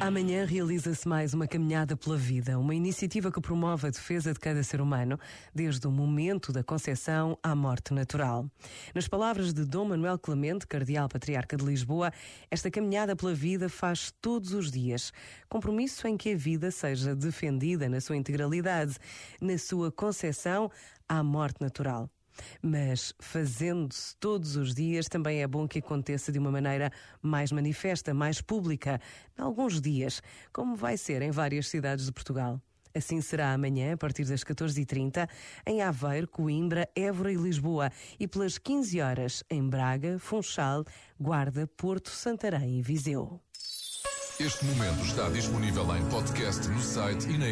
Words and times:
Amanhã 0.00 0.44
realiza-se 0.44 1.08
mais 1.08 1.34
uma 1.34 1.48
caminhada 1.48 1.96
pela 1.96 2.16
vida, 2.16 2.56
uma 2.56 2.72
iniciativa 2.72 3.32
que 3.32 3.40
promove 3.40 3.88
a 3.88 3.90
defesa 3.90 4.32
de 4.32 4.38
cada 4.38 4.62
ser 4.62 4.80
humano, 4.80 5.18
desde 5.52 5.88
o 5.88 5.90
momento 5.90 6.52
da 6.52 6.62
concepção 6.62 7.36
à 7.42 7.52
morte 7.54 7.92
natural. 7.92 8.48
Nas 8.94 9.08
palavras 9.08 9.52
de 9.52 9.64
Dom 9.64 9.86
Manuel 9.86 10.16
Clemente, 10.16 10.68
Cardeal 10.68 11.08
Patriarca 11.08 11.56
de 11.56 11.64
Lisboa, 11.64 12.12
esta 12.48 12.70
caminhada 12.70 13.16
pela 13.16 13.34
vida 13.34 13.68
faz 13.68 14.12
todos 14.22 14.52
os 14.52 14.70
dias. 14.70 15.12
Compromisso 15.48 16.06
em 16.06 16.16
que 16.16 16.32
a 16.32 16.36
vida 16.36 16.70
seja 16.70 17.16
defendida 17.16 17.88
na 17.88 18.00
sua 18.00 18.16
integralidade, 18.16 18.96
na 19.40 19.58
sua 19.58 19.90
concepção 19.90 20.70
à 21.08 21.24
morte 21.24 21.60
natural. 21.60 22.08
Mas 22.62 23.14
fazendo-se 23.18 24.16
todos 24.16 24.56
os 24.56 24.74
dias, 24.74 25.06
também 25.06 25.42
é 25.42 25.46
bom 25.46 25.66
que 25.66 25.78
aconteça 25.78 26.30
de 26.32 26.38
uma 26.38 26.50
maneira 26.50 26.90
mais 27.22 27.52
manifesta, 27.52 28.14
mais 28.14 28.40
pública, 28.40 29.00
em 29.38 29.42
alguns 29.42 29.80
dias, 29.80 30.22
como 30.52 30.76
vai 30.76 30.96
ser 30.96 31.22
em 31.22 31.30
várias 31.30 31.68
cidades 31.68 32.06
de 32.06 32.12
Portugal. 32.12 32.60
Assim 32.94 33.20
será 33.20 33.52
amanhã, 33.52 33.92
a 33.92 33.96
partir 33.96 34.24
das 34.24 34.42
14h30, 34.42 35.28
em 35.66 35.82
Aveiro, 35.82 36.26
Coimbra, 36.26 36.88
Évora 36.96 37.32
e 37.32 37.36
Lisboa, 37.36 37.92
e 38.18 38.26
pelas 38.26 38.58
15 38.58 39.00
horas 39.00 39.44
em 39.50 39.68
Braga, 39.68 40.18
Funchal, 40.18 40.84
Guarda, 41.20 41.66
Porto, 41.76 42.10
Santarém 42.10 42.78
e 42.78 42.82
Viseu. 42.82 43.40
Este 44.40 44.64
momento 44.64 45.04
está 45.04 45.28
disponível 45.30 45.84
em 45.96 46.08
podcast 46.08 46.68
no 46.68 46.80
site 46.80 47.28
e 47.28 47.38
na. 47.38 47.48